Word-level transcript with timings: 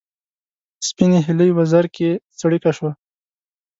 سپینې 0.87 1.19
هیلۍ 1.27 1.49
وزر 1.57 1.85
کې 1.95 2.09
څړیکه 2.39 2.71
شوه 2.77 2.91